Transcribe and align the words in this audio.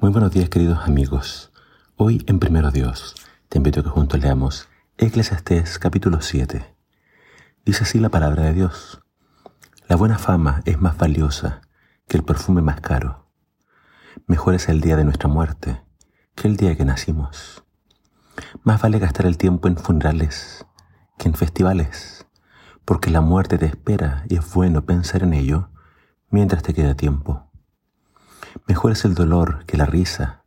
Muy 0.00 0.10
buenos 0.10 0.32
días 0.32 0.48
queridos 0.50 0.80
amigos. 0.80 1.52
Hoy 1.96 2.22
en 2.26 2.38
Primero 2.38 2.70
Dios 2.70 3.14
te 3.48 3.58
invito 3.58 3.80
a 3.80 3.82
que 3.84 3.88
juntos 3.88 4.20
leamos 4.20 4.68
Eclesiastés 4.98 5.78
capítulo 5.78 6.20
7. 6.20 6.74
Dice 7.64 7.84
así 7.84 8.00
la 8.00 8.10
palabra 8.10 8.42
de 8.42 8.54
Dios. 8.54 9.00
La 9.88 9.96
buena 9.96 10.18
fama 10.18 10.62
es 10.66 10.80
más 10.80 10.98
valiosa 10.98 11.62
que 12.08 12.16
el 12.16 12.24
perfume 12.24 12.60
más 12.60 12.80
caro. 12.80 13.30
Mejor 14.26 14.54
es 14.54 14.68
el 14.68 14.80
día 14.80 14.96
de 14.96 15.04
nuestra 15.04 15.28
muerte 15.28 15.82
que 16.34 16.48
el 16.48 16.56
día 16.56 16.76
que 16.76 16.84
nacimos. 16.84 17.64
Más 18.62 18.82
vale 18.82 18.98
gastar 18.98 19.26
el 19.26 19.38
tiempo 19.38 19.68
en 19.68 19.76
funerales 19.76 20.66
que 21.16 21.28
en 21.28 21.34
festivales, 21.34 22.26
porque 22.84 23.10
la 23.10 23.20
muerte 23.20 23.58
te 23.58 23.66
espera 23.66 24.24
y 24.28 24.36
es 24.36 24.52
bueno 24.52 24.84
pensar 24.84 25.22
en 25.22 25.32
ello 25.32 25.70
mientras 26.30 26.62
te 26.62 26.74
queda 26.74 26.94
tiempo. 26.94 27.48
Mejor 28.66 28.92
es 28.92 29.04
el 29.04 29.14
dolor 29.14 29.64
que 29.66 29.76
la 29.76 29.86
risa, 29.86 30.44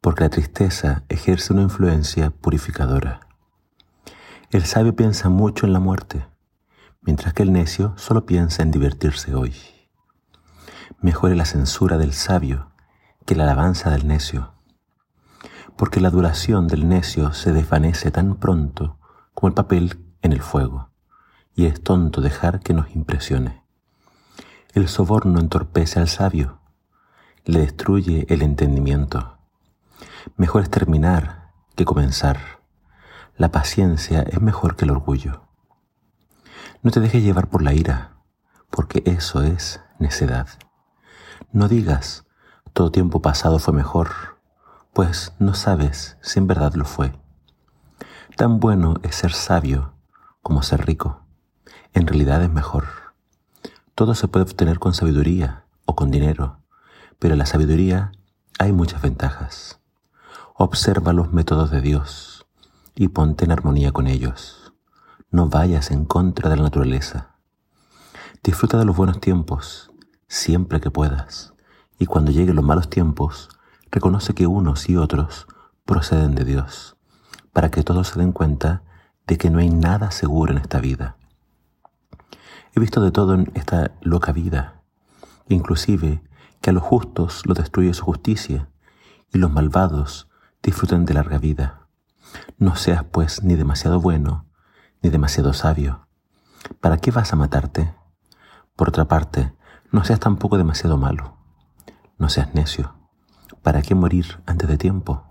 porque 0.00 0.24
la 0.24 0.30
tristeza 0.30 1.04
ejerce 1.08 1.52
una 1.52 1.62
influencia 1.62 2.30
purificadora. 2.30 3.20
El 4.50 4.64
sabio 4.64 4.96
piensa 4.96 5.28
mucho 5.28 5.66
en 5.66 5.72
la 5.72 5.80
muerte, 5.80 6.26
mientras 7.02 7.34
que 7.34 7.42
el 7.42 7.52
necio 7.52 7.94
solo 7.96 8.26
piensa 8.26 8.62
en 8.62 8.70
divertirse 8.70 9.34
hoy. 9.34 9.54
Mejor 11.00 11.30
es 11.30 11.36
la 11.36 11.44
censura 11.44 11.98
del 11.98 12.12
sabio 12.12 12.72
que 13.26 13.34
la 13.34 13.44
alabanza 13.44 13.90
del 13.90 14.06
necio, 14.06 14.54
porque 15.76 16.00
la 16.00 16.10
duración 16.10 16.68
del 16.68 16.88
necio 16.88 17.32
se 17.32 17.52
desvanece 17.52 18.10
tan 18.10 18.36
pronto 18.36 18.98
como 19.34 19.48
el 19.48 19.54
papel 19.54 19.98
en 20.22 20.32
el 20.32 20.40
fuego, 20.40 20.90
y 21.54 21.66
es 21.66 21.82
tonto 21.82 22.20
dejar 22.20 22.60
que 22.60 22.74
nos 22.74 22.94
impresione. 22.94 23.62
El 24.72 24.88
soborno 24.88 25.40
entorpece 25.40 26.00
al 26.00 26.08
sabio, 26.08 26.60
le 27.46 27.60
destruye 27.60 28.26
el 28.28 28.42
entendimiento. 28.42 29.38
Mejor 30.36 30.62
es 30.62 30.70
terminar 30.70 31.52
que 31.76 31.84
comenzar 31.84 32.38
la 33.36 33.52
paciencia 33.52 34.22
es 34.22 34.40
mejor 34.40 34.76
que 34.76 34.84
el 34.84 34.90
orgullo. 34.90 35.42
No 36.82 36.90
te 36.90 37.00
dejes 37.00 37.22
llevar 37.22 37.48
por 37.48 37.62
la 37.62 37.72
ira, 37.72 38.16
porque 38.70 39.02
eso 39.06 39.42
es 39.42 39.80
necedad. 39.98 40.48
No 41.52 41.68
digas, 41.68 42.24
todo 42.72 42.90
tiempo 42.90 43.22
pasado 43.22 43.58
fue 43.58 43.74
mejor, 43.74 44.08
pues 44.92 45.32
no 45.38 45.54
sabes 45.54 46.16
si 46.22 46.40
en 46.40 46.48
verdad 46.48 46.74
lo 46.74 46.84
fue. 46.84 47.12
Tan 48.36 48.58
bueno 48.58 48.94
es 49.02 49.14
ser 49.14 49.32
sabio 49.32 49.94
como 50.42 50.62
ser 50.62 50.84
rico. 50.84 51.22
En 51.92 52.08
realidad 52.08 52.42
es 52.42 52.50
mejor. 52.50 52.86
Todo 53.94 54.14
se 54.14 54.26
puede 54.26 54.44
obtener 54.44 54.80
con 54.80 54.94
sabiduría 54.94 55.64
o 55.84 55.94
con 55.94 56.10
dinero, 56.10 56.58
pero 57.18 57.34
en 57.34 57.38
la 57.38 57.46
sabiduría 57.46 58.12
hay 58.58 58.72
muchas 58.72 59.02
ventajas. 59.02 59.80
Observa 60.54 61.12
los 61.12 61.32
métodos 61.32 61.70
de 61.70 61.80
Dios 61.80 62.46
y 62.94 63.08
ponte 63.08 63.44
en 63.44 63.52
armonía 63.52 63.92
con 63.92 64.06
ellos. 64.06 64.72
No 65.30 65.48
vayas 65.48 65.90
en 65.90 66.04
contra 66.04 66.48
de 66.48 66.56
la 66.56 66.62
naturaleza. 66.62 67.36
Disfruta 68.42 68.78
de 68.78 68.84
los 68.84 68.96
buenos 68.96 69.20
tiempos 69.20 69.90
siempre 70.28 70.80
que 70.80 70.90
puedas 70.90 71.52
y 71.98 72.06
cuando 72.06 72.30
lleguen 72.30 72.56
los 72.56 72.64
malos 72.64 72.90
tiempos, 72.90 73.48
reconoce 73.90 74.34
que 74.34 74.46
unos 74.46 74.88
y 74.88 74.96
otros 74.96 75.46
proceden 75.84 76.34
de 76.34 76.44
Dios, 76.44 76.96
para 77.52 77.70
que 77.70 77.82
todos 77.82 78.08
se 78.08 78.18
den 78.18 78.32
cuenta 78.32 78.82
de 79.26 79.38
que 79.38 79.50
no 79.50 79.58
hay 79.58 79.70
nada 79.70 80.10
seguro 80.10 80.52
en 80.52 80.58
esta 80.58 80.80
vida. 80.80 81.16
He 82.74 82.80
visto 82.80 83.00
de 83.00 83.10
todo 83.10 83.34
en 83.34 83.50
esta 83.54 83.92
loca 84.02 84.32
vida, 84.32 84.82
inclusive 85.48 86.22
que 86.60 86.70
a 86.70 86.72
los 86.72 86.82
justos 86.82 87.42
lo 87.46 87.54
destruye 87.54 87.94
su 87.94 88.04
justicia 88.04 88.68
y 89.32 89.38
los 89.38 89.50
malvados 89.50 90.28
disfruten 90.62 91.04
de 91.04 91.14
larga 91.14 91.38
vida. 91.38 91.88
No 92.58 92.76
seas 92.76 93.04
pues 93.04 93.42
ni 93.42 93.54
demasiado 93.54 94.00
bueno 94.00 94.46
ni 95.02 95.10
demasiado 95.10 95.52
sabio. 95.52 96.06
¿Para 96.80 96.98
qué 96.98 97.10
vas 97.10 97.32
a 97.32 97.36
matarte? 97.36 97.94
Por 98.74 98.88
otra 98.88 99.06
parte, 99.06 99.52
no 99.92 100.04
seas 100.04 100.20
tampoco 100.20 100.58
demasiado 100.58 100.96
malo. 100.96 101.36
No 102.18 102.28
seas 102.28 102.54
necio. 102.54 102.94
¿Para 103.62 103.82
qué 103.82 103.94
morir 103.94 104.42
antes 104.46 104.68
de 104.68 104.78
tiempo? 104.78 105.24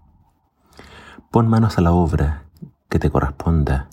Pon 1.32 1.48
manos 1.48 1.78
a 1.78 1.82
la 1.82 1.92
obra 1.92 2.46
que 2.90 3.00
te 3.00 3.10
corresponda 3.10 3.90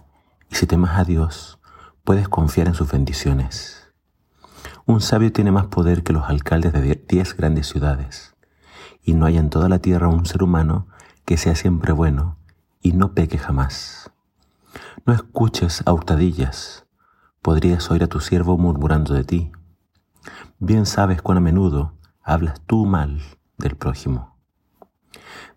y 0.51 0.57
si 0.57 0.67
temas 0.67 0.99
a 0.99 1.05
Dios, 1.05 1.59
puedes 2.05 2.29
confiar 2.29 2.69
en 2.69 2.75
sus 2.75 2.91
bendiciones. 2.91 3.82
Un 4.85 5.01
sabio 5.01 5.33
tiene 5.33 5.53
más 5.53 5.67
poder 5.67 6.03
que 6.03 6.13
los 6.13 6.29
alcaldes 6.29 6.73
de 6.73 7.05
diez 7.09 7.37
grandes 7.37 7.69
ciudades, 7.69 8.35
y 9.03 9.15
no 9.15 9.27
hay 9.27 9.39
en 9.39 9.51
toda 9.51 9.69
la 9.69 9.79
tierra 9.79 10.09
un 10.09 10.27
ser 10.27 10.43
humano 10.43 10.89
que 11.25 11.37
sea 11.37 11.55
siempre 11.55 11.93
bueno 11.93 12.37
y 12.81 12.93
no 12.93 13.15
peque 13.15 13.39
jamás. 13.39 14.11
No 15.07 15.13
escuches 15.13 15.83
a 15.87 15.93
hurtadillas, 15.93 16.87
podrías 17.43 17.91
oír 17.91 18.05
a 18.05 18.09
tu 18.09 18.21
siervo 18.21 18.59
murmurando 18.59 19.15
de 19.15 19.25
ti. 19.25 19.53
Bien 20.59 20.87
sabes 20.87 21.23
cuán 21.23 21.39
a 21.39 21.41
menudo 21.41 21.95
hablas 22.23 22.61
tú 22.67 22.87
mal 22.87 23.21
del 23.59 23.77
prójimo. 23.77 24.37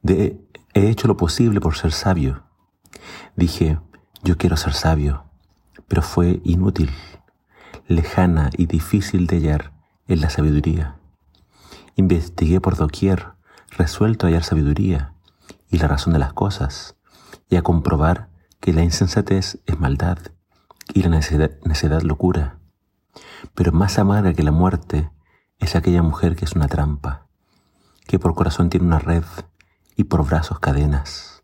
He 0.03 0.37
hecho 0.73 1.07
lo 1.07 1.17
posible 1.17 1.59
por 1.61 1.75
ser 1.75 1.91
sabio. 1.91 2.43
Dije, 3.35 3.79
yo 4.23 4.37
quiero 4.37 4.57
ser 4.57 4.73
sabio, 4.73 5.25
pero 5.87 6.01
fue 6.01 6.41
inútil, 6.43 6.91
lejana 7.87 8.49
y 8.57 8.65
difícil 8.65 9.27
de 9.27 9.37
hallar 9.37 9.73
en 10.07 10.21
la 10.21 10.29
sabiduría. 10.29 10.97
Investigué 11.95 12.59
por 12.59 12.75
doquier, 12.75 13.33
resuelto 13.69 14.25
a 14.25 14.29
hallar 14.29 14.43
sabiduría 14.43 15.13
y 15.69 15.77
la 15.77 15.87
razón 15.87 16.13
de 16.13 16.19
las 16.19 16.33
cosas, 16.33 16.95
y 17.49 17.57
a 17.57 17.61
comprobar 17.61 18.29
que 18.59 18.73
la 18.73 18.83
insensatez 18.83 19.59
es 19.65 19.79
maldad 19.79 20.17
y 20.93 21.03
la 21.03 21.09
necedad, 21.09 22.01
locura. 22.01 22.57
Pero 23.53 23.71
más 23.71 23.99
amarga 23.99 24.33
que 24.33 24.43
la 24.43 24.51
muerte 24.51 25.11
es 25.59 25.75
aquella 25.75 26.01
mujer 26.01 26.35
que 26.35 26.45
es 26.45 26.53
una 26.53 26.67
trampa, 26.67 27.27
que 28.07 28.19
por 28.19 28.33
corazón 28.33 28.69
tiene 28.69 28.87
una 28.87 28.99
red 28.99 29.23
y 29.95 30.05
por 30.05 30.25
brazos 30.25 30.59
cadenas. 30.59 31.43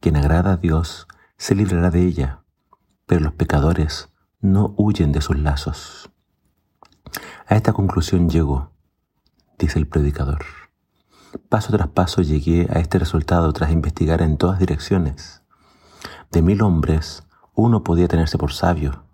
Quien 0.00 0.16
agrada 0.16 0.54
a 0.54 0.56
Dios 0.56 1.06
se 1.36 1.54
librará 1.54 1.90
de 1.90 2.02
ella, 2.02 2.42
pero 3.06 3.20
los 3.20 3.32
pecadores 3.32 4.10
no 4.40 4.74
huyen 4.76 5.12
de 5.12 5.20
sus 5.20 5.38
lazos. 5.38 6.10
A 7.46 7.54
esta 7.54 7.72
conclusión 7.72 8.28
llego, 8.28 8.70
dice 9.58 9.78
el 9.78 9.86
predicador. 9.86 10.44
Paso 11.48 11.72
tras 11.72 11.88
paso 11.88 12.22
llegué 12.22 12.68
a 12.70 12.78
este 12.78 12.98
resultado 12.98 13.52
tras 13.52 13.70
investigar 13.70 14.22
en 14.22 14.36
todas 14.36 14.58
direcciones. 14.58 15.42
De 16.30 16.42
mil 16.42 16.62
hombres, 16.62 17.24
uno 17.54 17.82
podía 17.82 18.08
tenerse 18.08 18.38
por 18.38 18.52
sabio, 18.52 19.04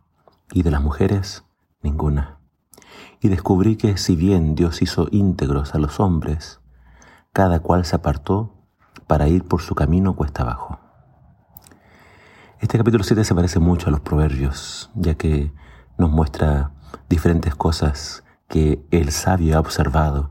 y 0.52 0.62
de 0.62 0.70
las 0.70 0.82
mujeres, 0.82 1.44
ninguna. 1.82 2.38
Y 3.20 3.28
descubrí 3.28 3.76
que 3.76 3.96
si 3.96 4.16
bien 4.16 4.54
Dios 4.54 4.82
hizo 4.82 5.06
íntegros 5.10 5.74
a 5.74 5.78
los 5.78 6.00
hombres, 6.00 6.60
cada 7.32 7.60
cual 7.60 7.84
se 7.84 7.96
apartó 7.96 8.54
para 9.06 9.28
ir 9.28 9.44
por 9.44 9.62
su 9.62 9.74
camino 9.74 10.16
cuesta 10.16 10.42
abajo. 10.42 10.81
Este 12.62 12.78
capítulo 12.78 13.02
7 13.02 13.24
se 13.24 13.34
parece 13.34 13.58
mucho 13.58 13.88
a 13.88 13.90
los 13.90 14.02
proverbios, 14.02 14.88
ya 14.94 15.14
que 15.14 15.52
nos 15.98 16.12
muestra 16.12 16.70
diferentes 17.08 17.56
cosas 17.56 18.22
que 18.46 18.80
el 18.92 19.10
sabio 19.10 19.56
ha 19.56 19.60
observado 19.60 20.30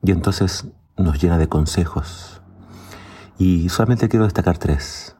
y 0.00 0.12
entonces 0.12 0.68
nos 0.96 1.20
llena 1.20 1.38
de 1.38 1.48
consejos. 1.48 2.40
Y 3.36 3.68
solamente 3.68 4.08
quiero 4.08 4.26
destacar 4.26 4.58
tres. 4.58 5.16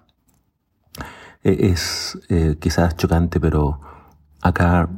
E, 1.42 1.72
es 1.72 2.16
eh, 2.28 2.56
quizás 2.60 2.96
chocante, 2.96 3.40
pero 3.40 3.80
acá 4.40 4.88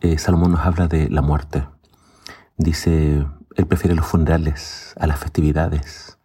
eh, 0.00 0.16
Salomón 0.16 0.52
nos 0.52 0.60
habla 0.62 0.88
de 0.88 1.10
la 1.10 1.20
muerte. 1.20 1.68
Dice, 2.56 3.26
él 3.54 3.66
prefiere 3.66 3.94
los 3.94 4.06
funerales 4.06 4.94
a 4.98 5.06
las 5.06 5.18
festividades. 5.18 6.18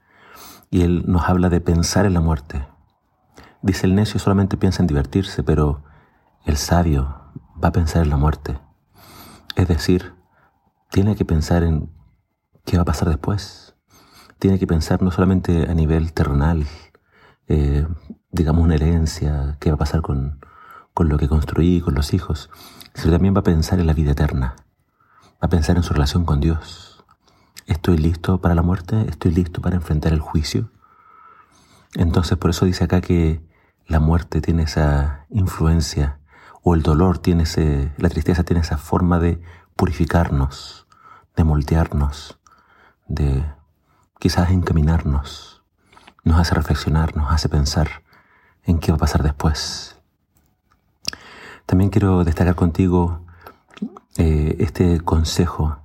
Y 0.72 0.84
él 0.84 1.04
nos 1.08 1.28
habla 1.28 1.50
de 1.50 1.60
pensar 1.60 2.06
en 2.06 2.14
la 2.14 2.22
muerte. 2.22 2.66
Dice, 3.66 3.88
el 3.88 3.96
necio 3.96 4.20
solamente 4.20 4.58
piensa 4.58 4.84
en 4.84 4.88
divertirse, 4.88 5.42
pero 5.42 5.84
el 6.46 6.56
sabio 6.56 7.32
va 7.62 7.70
a 7.70 7.72
pensar 7.72 8.04
en 8.04 8.12
la 8.12 8.16
muerte. 8.16 8.60
Es 9.56 9.68
decir, 9.68 10.14
tiene 10.92 11.16
que 11.16 11.26
pensar 11.26 11.64
en 11.64 11.90
qué 12.64 12.78
va 12.78 12.84
a 12.84 12.86
pasar 12.86 13.10
después. 13.10 13.76
Tiene 14.38 14.60
que 14.60 14.68
pensar 14.68 15.02
no 15.02 15.10
solamente 15.10 15.68
a 15.68 15.74
nivel 15.74 16.14
terrenal, 16.14 16.68
eh, 17.48 17.88
digamos, 18.30 18.64
una 18.64 18.76
herencia, 18.76 19.58
qué 19.60 19.72
va 19.72 19.76
a 19.78 19.80
pasar 19.80 20.04
con, 20.04 20.46
con 20.94 21.10
lo 21.10 21.18
que 21.18 21.28
construí, 21.28 21.82
con 21.82 21.96
los 21.96 22.14
hijos, 22.14 22.52
sino 22.94 23.14
también 23.14 23.34
va 23.34 23.40
a 23.40 23.44
pensar 23.44 23.80
en 23.80 23.88
la 23.88 23.94
vida 23.94 24.12
eterna, 24.12 24.58
va 25.42 25.48
a 25.48 25.50
pensar 25.50 25.76
en 25.76 25.82
su 25.82 25.92
relación 25.92 26.24
con 26.24 26.40
Dios. 26.40 27.04
¿Estoy 27.66 27.98
listo 27.98 28.40
para 28.40 28.54
la 28.54 28.62
muerte? 28.62 29.08
¿Estoy 29.10 29.32
listo 29.32 29.60
para 29.60 29.76
enfrentar 29.76 30.14
el 30.14 30.20
juicio? 30.20 30.70
Entonces, 31.96 32.38
por 32.38 32.52
eso 32.52 32.66
dice 32.66 32.84
acá 32.84 33.02
que 33.02 33.55
la 33.88 34.00
muerte 34.00 34.42
tiene 34.42 34.64
esa 34.64 35.26
influencia, 35.30 36.20
o 36.64 36.74
el 36.74 36.82
dolor 36.82 37.20
tiene 37.20 37.44
ese, 37.44 37.94
la 37.98 38.10
tristeza 38.10 38.44
tiene 38.44 38.62
esa 38.62 38.78
forma 38.78 39.20
de 39.20 39.42
purificarnos, 39.76 40.88
de 41.36 41.44
moldearnos, 41.44 42.40
de, 43.08 43.46
quizás 44.20 44.50
encaminarnos, 44.50 45.64
nos 46.24 46.40
hace 46.40 46.56
reflexionar, 46.56 47.16
nos 47.16 47.32
hace 47.32 47.50
pensar 47.50 48.04
en 48.64 48.80
qué 48.80 48.92
va 48.92 48.96
a 48.96 49.00
pasar 49.00 49.22
después. 49.22 49.96
También 51.66 51.92
quiero 51.92 52.24
destacar 52.24 52.56
contigo 52.56 53.22
eh, 54.18 54.56
este 54.60 55.02
consejo 55.02 55.78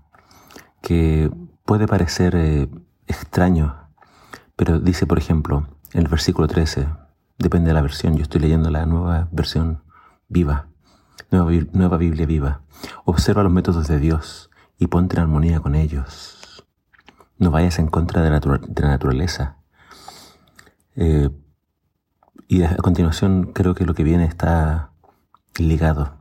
que 0.80 1.30
puede 1.64 1.86
parecer 1.86 2.34
eh, 2.36 2.68
extraño, 3.06 3.76
pero 4.56 4.78
dice, 4.78 5.06
por 5.06 5.18
ejemplo, 5.18 5.66
en 5.92 6.02
el 6.02 6.08
versículo 6.08 6.48
13, 6.48 6.88
depende 7.40 7.68
de 7.68 7.74
la 7.74 7.82
versión, 7.82 8.16
yo 8.16 8.22
estoy 8.22 8.42
leyendo 8.42 8.70
la 8.70 8.86
nueva 8.86 9.28
versión 9.32 9.82
viva, 10.28 10.68
nueva, 11.30 11.96
Biblia 11.96 12.26
viva. 12.26 12.62
Observa 13.04 13.42
los 13.42 13.52
métodos 13.52 13.88
de 13.88 13.98
Dios 13.98 14.50
y 14.78 14.86
ponte 14.86 15.16
en 15.16 15.22
armonía 15.22 15.60
con 15.60 15.74
ellos. 15.74 16.64
No 17.38 17.50
vayas 17.50 17.78
en 17.78 17.88
contra 17.88 18.22
de 18.22 18.30
la, 18.30 18.40
naturaleza. 18.88 19.56
Eh, 20.96 21.30
y 22.46 22.62
a 22.62 22.76
continuación 22.76 23.52
creo 23.52 23.74
que 23.74 23.86
lo 23.86 23.94
que 23.94 24.04
viene 24.04 24.24
está 24.24 24.92
ligado. 25.56 26.20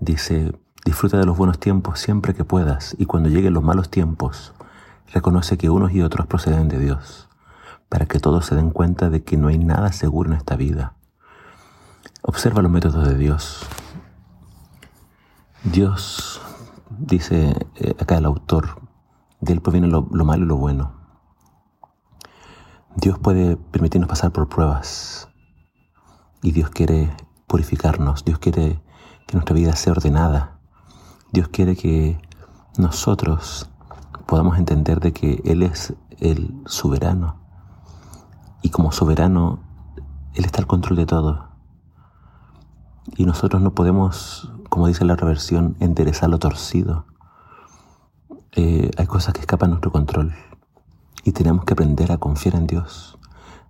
Dice, 0.00 0.52
disfruta 0.84 1.18
de 1.18 1.26
los 1.26 1.36
buenos 1.36 1.58
tiempos 1.58 1.98
siempre 1.98 2.34
que 2.34 2.44
puedas 2.44 2.94
y 2.98 3.06
cuando 3.06 3.28
lleguen 3.28 3.54
los 3.54 3.62
malos 3.62 3.90
tiempos, 3.90 4.52
reconoce 5.12 5.56
que 5.56 5.70
unos 5.70 5.92
y 5.92 6.02
otros 6.02 6.26
proceden 6.26 6.68
de 6.68 6.78
Dios, 6.78 7.28
para 7.92 8.06
que 8.06 8.20
todos 8.20 8.46
se 8.46 8.54
den 8.54 8.70
cuenta 8.70 9.10
de 9.10 9.22
que 9.22 9.36
no 9.36 9.48
hay 9.48 9.58
nada 9.58 9.92
seguro 9.92 10.30
en 10.30 10.38
esta 10.38 10.56
vida. 10.56 10.94
Observa 12.22 12.62
los 12.62 12.72
métodos 12.72 13.06
de 13.06 13.18
Dios. 13.18 13.66
Dios, 15.62 16.40
dice 16.88 17.54
eh, 17.74 17.94
acá 18.00 18.16
el 18.16 18.24
autor, 18.24 18.80
de 19.42 19.52
él 19.52 19.60
proviene 19.60 19.88
lo, 19.88 20.04
malo 20.04 20.42
y 20.42 20.48
lo 20.48 20.56
bueno. 20.56 20.94
Dios 22.96 23.18
puede 23.18 23.58
permitirnos 23.58 24.08
pasar 24.08 24.32
por 24.32 24.48
pruebas 24.48 25.28
y 26.40 26.52
Dios 26.52 26.70
quiere 26.70 27.14
purificarnos, 27.46 28.24
Dios 28.24 28.38
quiere 28.38 28.82
que 29.26 29.34
nuestra 29.34 29.54
vida 29.54 29.76
sea 29.76 29.92
ordenada, 29.92 30.60
Dios 31.30 31.48
quiere 31.48 31.76
que 31.76 32.18
nosotros 32.78 33.68
podamos 34.24 34.56
entender 34.56 34.98
de 34.98 35.12
que 35.12 35.42
Él 35.44 35.62
es 35.62 35.92
el 36.20 36.54
soberano 36.64 37.41
y 38.62 38.70
como 38.70 38.92
soberano 38.92 39.60
Él 40.34 40.44
está 40.44 40.60
al 40.60 40.66
control 40.66 40.96
de 40.96 41.06
todo. 41.06 41.48
Y 43.16 43.26
nosotros 43.26 43.60
no 43.60 43.74
podemos, 43.74 44.52
como 44.68 44.86
dice 44.86 45.04
la 45.04 45.16
reversión, 45.16 45.76
enderezar 45.80 46.30
lo 46.30 46.38
torcido. 46.38 47.06
Eh, 48.52 48.90
hay 48.96 49.06
cosas 49.06 49.34
que 49.34 49.40
escapan 49.40 49.70
a 49.70 49.72
nuestro 49.72 49.90
control 49.90 50.34
y 51.24 51.32
tenemos 51.32 51.64
que 51.64 51.72
aprender 51.72 52.12
a 52.12 52.18
confiar 52.18 52.54
en 52.54 52.66
Dios. 52.66 53.18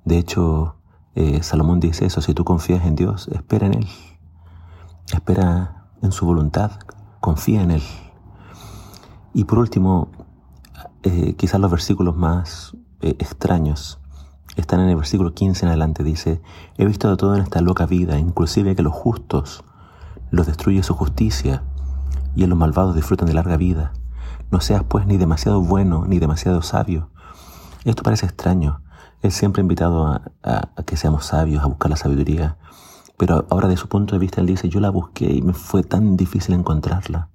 De 0.05 0.19
hecho, 0.19 0.77
eh, 1.15 1.43
Salomón 1.43 1.81
dice 1.81 2.05
eso, 2.05 2.21
si 2.21 2.35
tú 2.35 2.44
confías 2.44 2.85
en 2.85 2.94
Dios, 2.94 3.29
espera 3.29 3.67
en 3.67 3.75
Él. 3.75 3.89
Espera 5.12 5.87
en 6.03 6.12
su 6.12 6.27
voluntad, 6.27 6.73
confía 7.21 7.62
en 7.62 7.71
Él. 7.73 7.83
Y 9.33 9.44
por 9.44 9.59
último, 9.59 10.11
eh, 11.03 11.35
quizás 11.37 11.61
los 11.61 11.71
versículos 11.71 12.17
más 12.17 12.77
extraños 13.00 14.01
están 14.56 14.81
en 14.81 14.88
el 14.88 14.96
versículo 14.96 15.32
15 15.32 15.64
en 15.64 15.69
adelante, 15.69 16.04
dice, 16.04 16.43
he 16.76 16.84
visto 16.84 17.08
de 17.08 17.16
todo 17.16 17.34
en 17.34 17.43
esta 17.43 17.60
loca 17.60 17.87
vida, 17.87 18.19
inclusive 18.19 18.76
que 18.76 18.82
los 18.82 18.93
justos 18.93 19.64
los 20.31 20.46
destruye 20.46 20.82
su 20.82 20.94
justicia 20.94 21.62
y 22.34 22.44
en 22.44 22.50
los 22.50 22.58
malvados 22.58 22.94
disfrutan 22.94 23.28
de 23.28 23.34
larga 23.34 23.56
vida. 23.56 23.93
No 24.50 24.60
seas 24.60 24.84
pues 24.84 25.06
ni 25.06 25.16
demasiado 25.16 25.60
bueno 25.60 26.04
ni 26.06 26.19
demasiado 26.19 26.62
sabio. 26.62 27.10
Esto 27.84 28.02
parece 28.02 28.26
extraño. 28.26 28.82
Él 29.22 29.32
siempre 29.32 29.60
ha 29.60 29.64
invitado 29.64 30.06
a, 30.06 30.22
a 30.43 30.82
que 30.84 30.96
seamos 30.96 31.26
sabios, 31.26 31.62
a 31.62 31.66
buscar 31.66 31.90
la 31.90 31.96
sabiduría. 31.96 32.58
Pero 33.16 33.46
ahora 33.50 33.69
de 33.69 33.76
su 33.76 33.88
punto 33.88 34.14
de 34.14 34.19
vista 34.19 34.40
él 34.40 34.46
dice, 34.46 34.69
yo 34.69 34.81
la 34.81 34.90
busqué 34.90 35.32
y 35.32 35.43
me 35.43 35.52
fue 35.52 35.82
tan 35.82 36.16
difícil 36.16 36.55
encontrarla. 36.55 37.31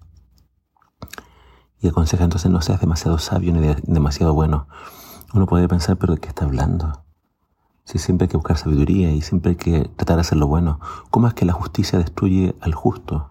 Y 1.79 1.87
aconseja 1.87 2.23
entonces 2.23 2.51
no 2.51 2.61
seas 2.61 2.81
demasiado 2.81 3.17
sabio 3.17 3.53
ni 3.53 3.61
demasiado 3.83 4.33
bueno. 4.33 4.67
Uno 5.33 5.45
puede 5.45 5.67
pensar, 5.67 5.97
pero 5.97 6.15
¿de 6.15 6.19
qué 6.19 6.29
está 6.29 6.45
hablando? 6.45 7.06
Si 7.87 7.99
siempre 7.99 8.25
hay 8.25 8.29
que 8.29 8.35
buscar 8.35 8.57
sabiduría 8.57 9.13
y 9.13 9.21
siempre 9.21 9.51
hay 9.51 9.55
que 9.55 9.89
tratar 9.95 10.17
de 10.17 10.21
hacer 10.21 10.37
lo 10.37 10.45
bueno, 10.45 10.81
¿cómo 11.09 11.25
es 11.29 11.33
que 11.33 11.45
la 11.45 11.53
justicia 11.53 11.97
destruye 11.97 12.53
al 12.59 12.73
justo? 12.73 13.29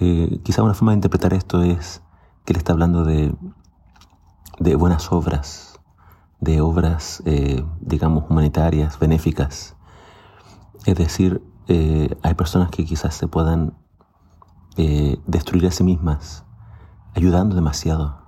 Eh, 0.00 0.40
quizá 0.42 0.64
una 0.64 0.74
forma 0.74 0.90
de 0.90 0.96
interpretar 0.96 1.32
esto 1.32 1.62
es 1.62 2.02
que 2.44 2.52
él 2.52 2.56
está 2.56 2.72
hablando 2.72 3.04
de, 3.04 3.32
de 4.58 4.74
buenas 4.74 5.12
obras, 5.12 5.78
de 6.40 6.60
obras, 6.60 7.22
eh, 7.24 7.64
digamos, 7.80 8.28
humanitarias, 8.28 8.98
benéficas. 8.98 9.76
Es 10.84 10.96
decir, 10.96 11.44
eh, 11.68 12.16
hay 12.24 12.34
personas 12.34 12.70
que 12.70 12.84
quizás 12.84 13.14
se 13.14 13.28
puedan 13.28 13.76
destruir 15.26 15.68
a 15.68 15.70
sí 15.70 15.84
mismas, 15.84 16.44
ayudando 17.14 17.54
demasiado, 17.54 18.18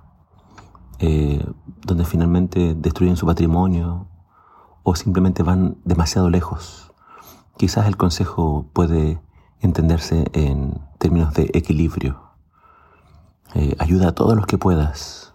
donde 1.81 2.05
finalmente 2.05 2.75
destruyen 2.75 3.17
su 3.17 3.25
patrimonio 3.25 4.07
o 4.85 4.95
simplemente 4.95 5.41
van 5.41 5.77
demasiado 5.83 6.29
lejos. 6.29 6.93
Quizás 7.57 7.87
el 7.87 7.97
consejo 7.97 8.69
puede 8.71 9.19
entenderse 9.59 10.29
en 10.33 10.79
términos 10.99 11.33
de 11.33 11.49
equilibrio. 11.55 12.21
Eh, 13.55 13.75
ayuda 13.79 14.09
a 14.09 14.11
todos 14.11 14.35
los 14.35 14.45
que 14.45 14.59
puedas, 14.59 15.33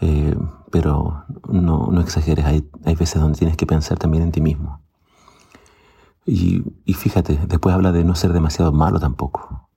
eh, 0.00 0.34
pero 0.70 1.24
no, 1.46 1.88
no 1.92 2.00
exageres. 2.00 2.46
Hay, 2.46 2.70
hay, 2.86 2.94
veces 2.94 3.20
donde 3.20 3.38
tienes 3.38 3.56
que 3.56 3.66
pensar 3.66 3.98
también 3.98 4.22
en 4.22 4.32
ti 4.32 4.40
mismo. 4.40 4.80
Y, 6.24 6.62
fíjate, 6.94 7.38
después 7.46 7.74
habla 7.74 7.92
de 7.92 8.04
no 8.04 8.14
ser 8.14 8.32
demasiado 8.32 8.72
malo 8.72 8.98
tampoco, 8.98 9.68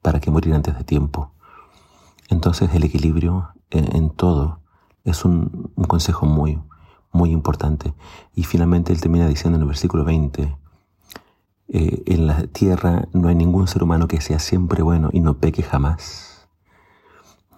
para 0.00 0.20
que 0.20 0.30
morir 0.30 0.54
antes 0.54 0.76
de 0.76 0.84
tiempo. 0.84 1.32
Entonces 2.28 2.74
el 2.74 2.84
equilibrio 2.84 3.50
en, 3.70 3.94
en 3.94 4.10
todo 4.10 4.60
es 5.04 5.24
un, 5.24 5.72
un 5.74 5.84
consejo 5.84 6.26
muy, 6.26 6.62
muy 7.12 7.30
importante. 7.30 7.94
Y 8.34 8.44
finalmente 8.44 8.92
él 8.92 9.00
termina 9.00 9.26
diciendo 9.26 9.56
en 9.56 9.62
el 9.62 9.68
versículo 9.68 10.04
20, 10.04 10.56
eh, 11.68 12.02
en 12.06 12.26
la 12.26 12.46
tierra 12.48 13.06
no 13.12 13.28
hay 13.28 13.34
ningún 13.34 13.68
ser 13.68 13.82
humano 13.82 14.08
que 14.08 14.20
sea 14.20 14.38
siempre 14.38 14.82
bueno 14.82 15.10
y 15.12 15.20
no 15.20 15.38
peque 15.38 15.62
jamás. 15.62 16.48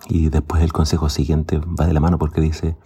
Y 0.09 0.31
después 0.31 0.63
el 0.63 0.73
consejo 0.73 1.09
siguiente 1.09 1.59
va 1.59 1.87
de 1.87 1.93
la 1.93 2.01
mano 2.01 2.19
porque 2.19 2.41
dice, 2.41 2.77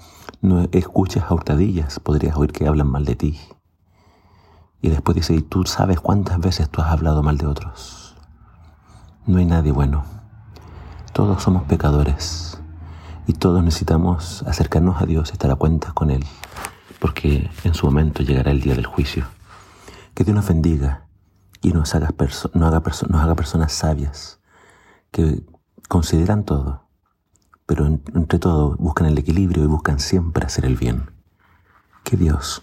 no 0.42 0.68
escuches 0.72 1.24
a 1.24 1.34
hurtadillas, 1.34 1.98
podrías 1.98 2.36
oír 2.36 2.52
que 2.52 2.66
hablan 2.66 2.90
mal 2.90 3.04
de 3.04 3.16
ti. 3.16 3.40
Y 4.82 4.90
después 4.90 5.14
dice, 5.14 5.34
y 5.34 5.40
tú 5.40 5.64
sabes 5.64 6.00
cuántas 6.00 6.38
veces 6.38 6.68
tú 6.68 6.82
has 6.82 6.88
hablado 6.88 7.22
mal 7.22 7.38
de 7.38 7.46
otros. 7.46 8.16
No 9.26 9.38
hay 9.38 9.46
nadie 9.46 9.72
bueno. 9.72 10.04
Todos 11.12 11.42
somos 11.42 11.64
pecadores 11.64 12.60
y 13.26 13.32
todos 13.32 13.64
necesitamos 13.64 14.44
acercarnos 14.46 15.00
a 15.00 15.06
Dios, 15.06 15.32
estar 15.32 15.50
a 15.50 15.56
cuentas 15.56 15.94
con 15.94 16.10
Él 16.10 16.24
porque 16.98 17.50
en 17.64 17.74
su 17.74 17.86
momento 17.86 18.22
llegará 18.22 18.50
el 18.50 18.60
día 18.60 18.74
del 18.74 18.86
juicio. 18.86 19.26
Que 20.14 20.24
Dios 20.24 20.34
nos 20.34 20.48
bendiga 20.48 21.06
y 21.60 21.72
nos 21.72 21.94
haga, 21.94 22.10
nos 22.18 22.74
haga, 22.74 22.82
nos 23.08 23.22
haga 23.22 23.34
personas 23.34 23.72
sabias 23.72 24.40
que 25.10 25.42
consideran 25.88 26.44
todo, 26.44 26.88
pero 27.66 27.86
entre 27.86 28.38
todo 28.38 28.76
buscan 28.76 29.06
el 29.06 29.18
equilibrio 29.18 29.64
y 29.64 29.66
buscan 29.66 30.00
siempre 30.00 30.46
hacer 30.46 30.64
el 30.64 30.76
bien. 30.76 31.10
Que 32.04 32.16
Dios 32.16 32.62